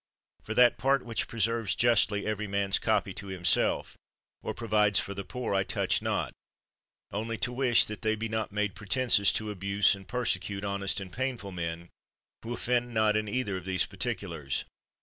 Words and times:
For 0.41 0.55
that 0.55 0.79
part 0.79 1.05
which 1.05 1.27
preserves 1.27 1.75
justly 1.75 2.25
every 2.25 2.47
man's 2.47 2.79
copy 2.79 3.13
to 3.13 3.27
himself, 3.27 3.95
or 4.41 4.51
provides 4.55 4.99
for 4.99 5.13
the 5.13 5.23
poor, 5.23 5.53
I 5.53 5.63
touch 5.63 6.01
not, 6.01 6.33
only 7.11 7.37
to 7.37 7.53
wish 7.53 7.85
they 7.85 8.15
be 8.15 8.27
not 8.27 8.51
made 8.51 8.73
pretenses 8.73 9.31
to 9.33 9.51
abuse 9.51 9.93
and 9.93 10.07
persecute 10.07 10.63
honest 10.63 10.99
and 10.99 11.13
painful 11.13 11.51
men, 11.51 11.87
who 12.41 12.51
offend 12.51 12.95
not 12.95 13.15
in 13.15 13.27
either 13.27 13.55
of 13.55 13.65
these 13.65 13.85
particulars. 13.85 14.65